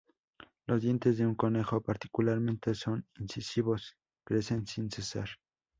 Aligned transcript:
Los 0.65 0.81
dientes 0.81 1.19
de 1.19 1.27
un 1.27 1.35
conejo, 1.35 1.79
particularmente 1.81 2.73
sus 2.73 3.01
incisivos, 3.19 3.97
crecen 4.25 4.65
sin 4.65 4.89
cesar. 4.89 5.29